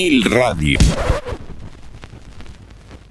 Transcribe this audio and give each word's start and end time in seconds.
Vinil 0.00 0.24
Radio. 0.24 0.78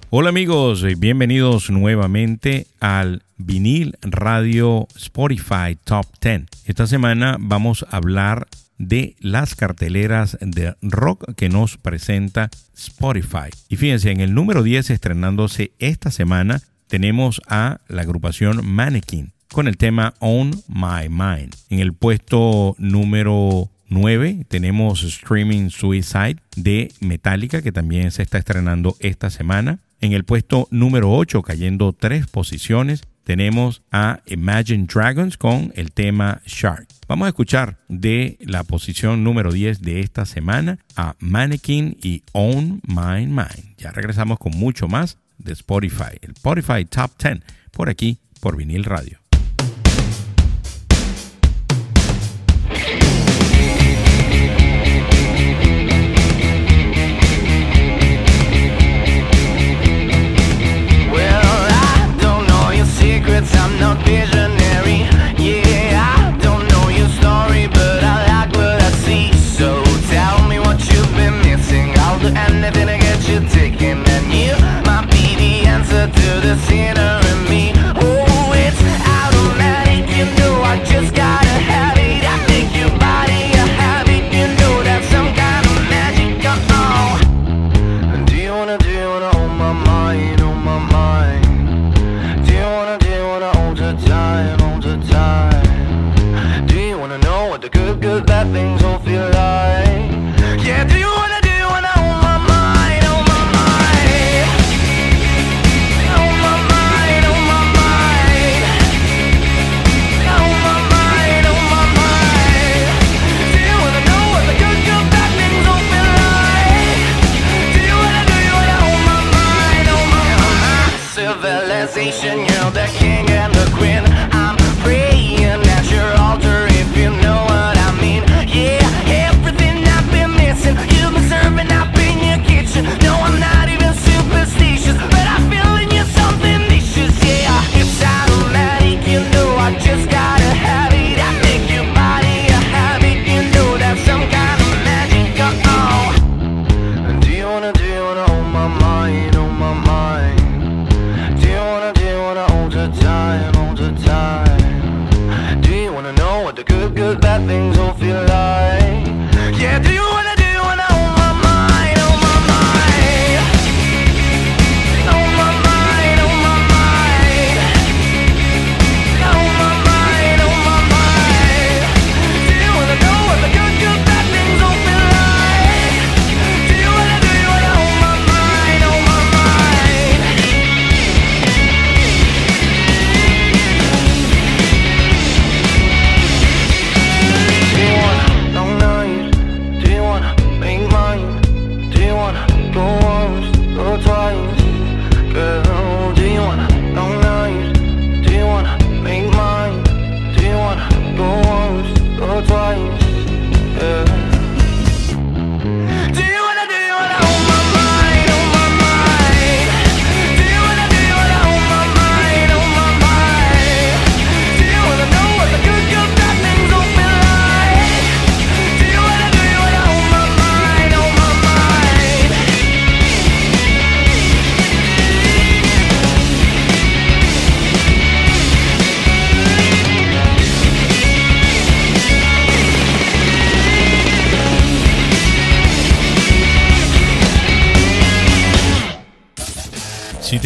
Hola 0.10 0.29
amigos, 0.29 0.83
bienvenidos 0.97 1.69
nuevamente 1.69 2.65
al 2.79 3.22
Vinil 3.37 3.96
Radio 4.01 4.87
Spotify 4.96 5.78
Top 5.83 6.08
10. 6.19 6.46
Esta 6.65 6.87
semana 6.87 7.37
vamos 7.40 7.86
a 7.91 7.97
hablar 7.97 8.47
de 8.79 9.15
las 9.19 9.54
carteleras 9.54 10.36
de 10.41 10.73
rock 10.81 11.36
que 11.36 11.47
nos 11.47 11.78
presenta 11.78 12.49
Spotify. 12.76 13.51
Y 13.67 13.76
fíjense, 13.76 14.10
en 14.10 14.19
el 14.19 14.33
número 14.33 14.63
10 14.63 14.90
estrenándose 14.90 15.74
esta 15.78 16.09
semana 16.09 16.63
tenemos 16.88 17.40
a 17.48 17.81
la 17.88 18.02
agrupación 18.02 18.66
Mannequin 18.66 19.34
con 19.52 19.67
el 19.67 19.78
tema 19.78 20.16
On 20.17 20.50
My 20.67 21.08
Mind. 21.08 21.56
En 21.70 21.81
el 21.81 21.94
puesto 21.94 22.76
número 22.80 23.70
9 23.90 24.46
tenemos 24.48 25.04
Streaming 25.04 25.70
Suicide 25.70 26.38
de 26.56 26.92
Metallica 27.00 27.62
que 27.62 27.72
también 27.72 28.12
se 28.12 28.24
está 28.24 28.38
estrenando 28.38 28.96
esta 29.00 29.30
semana. 29.30 29.80
En 30.02 30.14
el 30.14 30.24
puesto 30.24 30.68
número 30.72 31.12
8 31.12 31.42
cayendo 31.42 31.94
tres 31.94 32.28
posiciones 32.28 33.04
tenemos 33.24 33.84
a 33.92 34.22
Imagine 34.26 34.88
Dragons 34.92 35.38
con 35.38 35.72
el 35.76 35.92
tema 35.92 36.42
Shark. 36.46 36.88
Vamos 37.08 37.26
a 37.26 37.30
escuchar 37.30 37.78
de 37.88 38.38
la 38.42 38.64
posición 38.64 39.24
número 39.24 39.52
10 39.52 39.82
de 39.82 40.00
esta 40.00 40.26
semana 40.26 40.80
a 40.96 41.16
Mannequin 41.20 41.98
y 42.02 42.24
On 42.32 42.82
My 42.88 43.28
Mind. 43.28 43.76
Ya 43.78 43.92
regresamos 43.92 44.40
con 44.40 44.54
mucho 44.58 44.88
más 44.88 45.18
de 45.38 45.54
Spotify, 45.54 46.18
el 46.22 46.32
Spotify 46.32 46.86
Top 46.86 47.12
10, 47.22 47.42
por 47.72 47.90
aquí, 47.90 48.18
por 48.40 48.58
vinil 48.58 48.84
radio. 48.84 49.19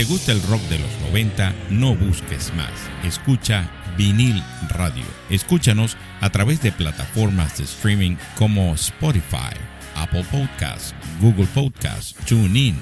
El 0.04 0.42
rock 0.44 0.62
de 0.64 0.80
los 0.80 0.92
90, 1.08 1.54
no 1.70 1.96
busques 1.96 2.54
más. 2.56 2.72
Escucha 3.06 3.70
vinil 3.98 4.44
radio. 4.70 5.06
Escúchanos 5.30 5.96
a 6.20 6.30
través 6.30 6.62
de 6.62 6.74
plataformas 6.74 7.58
de 7.58 7.64
streaming 7.64 8.18
como 8.38 8.74
Spotify, 8.74 9.56
Apple 9.96 10.26
Podcasts, 10.30 10.94
Google 11.22 11.48
Podcasts, 11.54 12.16
TuneIn, 12.26 12.76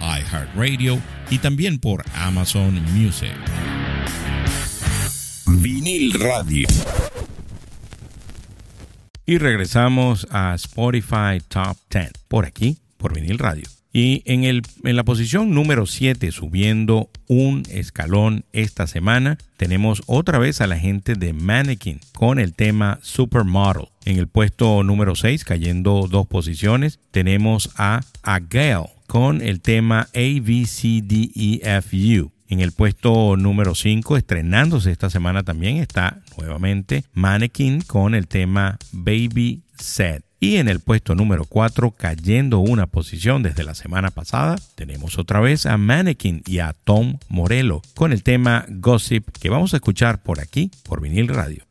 iHeartRadio 0.00 1.00
y 1.30 1.38
también 1.38 1.78
por 1.78 2.04
Amazon 2.14 2.74
Music. 2.92 3.34
Vinil 5.46 6.12
radio. 6.12 6.68
Y 9.24 9.38
regresamos 9.38 10.26
a 10.30 10.54
Spotify 10.54 11.40
Top 11.48 11.78
10 11.90 12.12
por 12.28 12.44
aquí, 12.44 12.78
por 12.98 13.14
vinil 13.14 13.38
radio. 13.38 13.77
Y 14.00 14.22
en, 14.26 14.44
el, 14.44 14.62
en 14.84 14.94
la 14.94 15.02
posición 15.02 15.50
número 15.50 15.84
7, 15.84 16.30
subiendo 16.30 17.10
un 17.26 17.64
escalón 17.68 18.44
esta 18.52 18.86
semana, 18.86 19.38
tenemos 19.56 20.04
otra 20.06 20.38
vez 20.38 20.60
a 20.60 20.68
la 20.68 20.78
gente 20.78 21.16
de 21.16 21.32
Mannequin 21.32 21.98
con 22.12 22.38
el 22.38 22.54
tema 22.54 23.00
Supermodel. 23.02 23.88
En 24.04 24.18
el 24.18 24.28
puesto 24.28 24.84
número 24.84 25.16
6, 25.16 25.42
cayendo 25.42 26.06
dos 26.08 26.28
posiciones, 26.28 27.00
tenemos 27.10 27.70
a 27.76 28.02
Agail 28.22 28.84
con 29.08 29.42
el 29.42 29.60
tema 29.60 30.06
ABCDEFU. 30.14 31.50
En 32.46 32.60
el 32.60 32.70
puesto 32.70 33.36
número 33.36 33.74
5, 33.74 34.16
estrenándose 34.16 34.92
esta 34.92 35.10
semana 35.10 35.42
también, 35.42 35.78
está 35.78 36.20
nuevamente 36.36 37.02
Mannequin 37.14 37.80
con 37.80 38.14
el 38.14 38.28
tema 38.28 38.78
Baby 38.92 39.64
Set. 39.76 40.27
Y 40.40 40.56
en 40.56 40.68
el 40.68 40.80
puesto 40.80 41.16
número 41.16 41.44
4, 41.44 41.90
cayendo 41.92 42.60
una 42.60 42.86
posición 42.86 43.42
desde 43.42 43.64
la 43.64 43.74
semana 43.74 44.10
pasada, 44.10 44.56
tenemos 44.76 45.18
otra 45.18 45.40
vez 45.40 45.66
a 45.66 45.76
Mannequin 45.76 46.42
y 46.46 46.60
a 46.60 46.74
Tom 46.84 47.18
Morello 47.28 47.82
con 47.94 48.12
el 48.12 48.22
tema 48.22 48.64
Gossip 48.68 49.28
que 49.40 49.50
vamos 49.50 49.74
a 49.74 49.78
escuchar 49.78 50.22
por 50.22 50.38
aquí, 50.40 50.70
por 50.84 51.00
vinil 51.00 51.28
radio. 51.28 51.67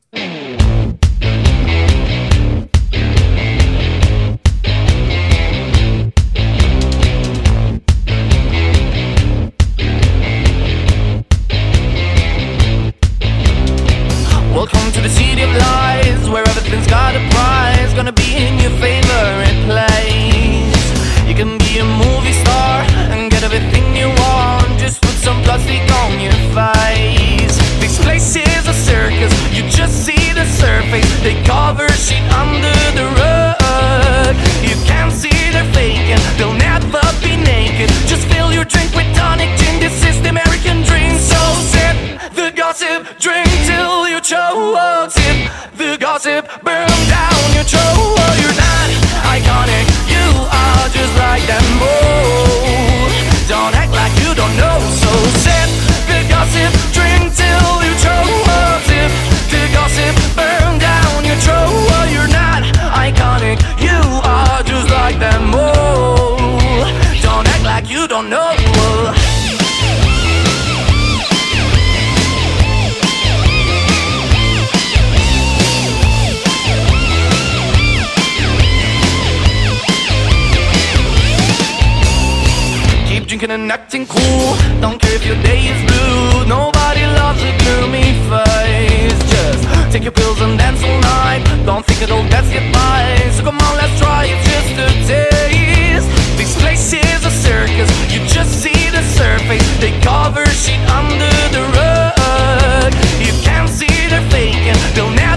Drinking 83.27 83.51
and 83.51 83.69
acting 83.69 84.07
cool. 84.07 84.55
Don't 84.79 84.99
care 85.01 85.15
if 85.15 85.25
your 85.25 85.35
day 85.43 85.67
is 85.67 85.79
blue. 85.91 86.47
Nobody 86.47 87.03
loves 87.19 87.43
a 87.43 87.51
gloomy 87.59 88.15
face. 88.31 89.19
Just 89.27 89.91
take 89.91 90.03
your 90.03 90.13
pills 90.13 90.39
and 90.39 90.57
dance 90.57 90.81
all 90.81 90.99
night. 91.01 91.43
Don't 91.65 91.85
think 91.85 92.01
it'll 92.01 92.23
best 92.31 92.49
get 92.53 92.71
by. 92.73 93.03
So 93.35 93.43
come 93.43 93.59
on, 93.59 93.75
let's 93.75 93.99
try 93.99 94.25
it 94.31 94.39
just 94.47 94.79
a 94.79 94.87
taste. 95.11 96.07
This 96.37 96.55
place 96.61 96.93
is 96.93 97.25
a 97.25 97.31
circus. 97.31 97.91
You 98.09 98.25
just 98.27 98.63
see 98.63 98.89
the 98.89 99.03
surface. 99.03 99.67
They 99.83 99.91
cover 99.99 100.45
shit 100.45 100.79
under 100.87 101.35
the 101.51 101.63
rug. 101.75 102.93
You 103.19 103.33
can't 103.43 103.69
see 103.69 103.91
they're 104.07 104.23
faking. 104.31 104.79
They'll 104.95 105.11
never 105.11 105.36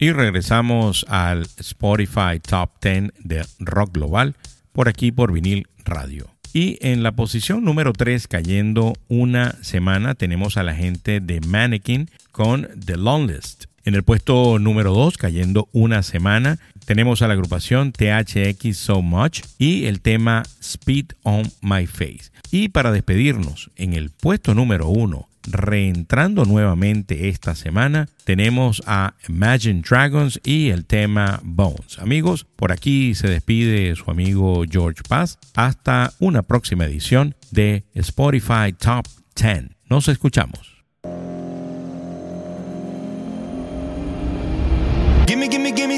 Y 0.00 0.12
regresamos 0.12 1.04
al 1.08 1.48
Spotify 1.58 2.38
Top 2.40 2.70
10 2.80 3.12
de 3.18 3.44
Rock 3.58 3.94
Global, 3.94 4.36
por 4.72 4.88
aquí 4.88 5.10
por 5.10 5.32
vinil 5.32 5.66
radio. 5.84 6.30
Y 6.54 6.78
en 6.80 7.02
la 7.02 7.12
posición 7.12 7.64
número 7.64 7.92
3, 7.92 8.28
cayendo 8.28 8.92
una 9.08 9.56
semana, 9.62 10.14
tenemos 10.14 10.56
a 10.56 10.62
la 10.62 10.74
gente 10.74 11.18
de 11.18 11.40
Mannequin 11.40 12.08
con 12.30 12.68
The 12.78 12.96
Long 12.96 13.28
List. 13.28 13.64
En 13.84 13.96
el 13.96 14.04
puesto 14.04 14.60
número 14.60 14.92
2, 14.92 15.18
cayendo 15.18 15.68
una 15.72 16.04
semana, 16.04 16.60
tenemos 16.84 17.20
a 17.20 17.26
la 17.26 17.34
agrupación 17.34 17.90
THX 17.90 18.76
So 18.76 19.02
Much 19.02 19.40
y 19.58 19.86
el 19.86 20.00
tema 20.00 20.44
Speed 20.60 21.06
on 21.24 21.42
My 21.60 21.86
Face. 21.86 22.30
Y 22.52 22.68
para 22.68 22.92
despedirnos, 22.92 23.70
en 23.74 23.94
el 23.94 24.10
puesto 24.10 24.54
número 24.54 24.88
1, 24.88 25.28
reentrando 25.50 26.44
nuevamente 26.44 27.28
esta 27.28 27.54
semana, 27.54 28.08
tenemos 28.24 28.82
a 28.86 29.14
Imagine 29.28 29.82
Dragons 29.82 30.40
y 30.44 30.70
el 30.70 30.84
tema 30.84 31.40
Bones. 31.42 31.98
Amigos, 31.98 32.46
por 32.56 32.72
aquí 32.72 33.14
se 33.14 33.28
despide 33.28 33.94
su 33.96 34.10
amigo 34.10 34.64
George 34.68 35.02
Paz. 35.08 35.38
Hasta 35.54 36.12
una 36.18 36.42
próxima 36.42 36.84
edición 36.84 37.34
de 37.50 37.84
Spotify 37.94 38.72
Top 38.78 39.06
10. 39.34 39.70
Nos 39.88 40.08
escuchamos. 40.08 40.78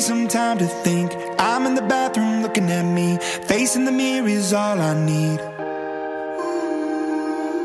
Some 0.01 0.29
time 0.29 0.57
to 0.57 0.67
think. 0.67 1.13
I'm 1.39 1.67
in 1.67 1.75
the 1.75 1.83
bathroom 1.83 2.41
looking 2.41 2.71
at 2.71 2.85
me. 2.85 3.19
The 3.47 3.93
mirror 3.93 4.27
is 4.27 4.55
all 4.55 4.81
I 4.81 4.95
need. 5.05 5.50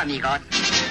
Amigos. 0.00 0.89